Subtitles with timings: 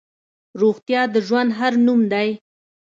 [0.61, 2.29] روغتیا د ژوند هر نوم دی.